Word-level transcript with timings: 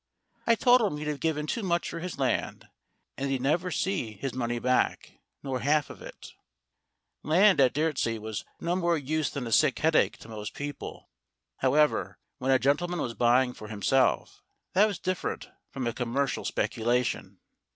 I 0.47 0.55
told 0.55 0.81
him 0.81 0.97
he'd 0.97 1.21
given 1.21 1.45
too 1.45 1.61
much 1.61 1.87
for 1.87 1.99
his 1.99 2.17
land, 2.17 2.67
and 3.15 3.27
that 3.27 3.31
he'd 3.31 3.39
never 3.43 3.69
see 3.69 4.13
his 4.13 4.33
money 4.33 4.57
back, 4.57 5.19
nor 5.43 5.59
half 5.59 5.91
of 5.91 6.01
it. 6.01 6.31
Land 7.21 7.61
at 7.61 7.73
Dyrtisea 7.75 8.19
was 8.19 8.43
no 8.59 8.75
more 8.75 8.97
use 8.97 9.29
than 9.29 9.45
a 9.45 9.51
sick 9.51 9.77
headache 9.77 10.17
to 10.17 10.27
most 10.27 10.55
people. 10.55 11.11
However, 11.57 12.17
when 12.39 12.49
a 12.49 12.57
gentleman 12.57 12.99
was 12.99 13.13
buying 13.13 13.53
for 13.53 13.67
himself, 13.67 14.41
that 14.73 14.87
was 14.87 14.97
different 14.97 15.51
from 15.69 15.85
a 15.85 15.93
commercial 15.93 16.45
speculation. 16.45 17.37